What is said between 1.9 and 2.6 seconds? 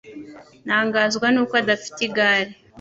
igare.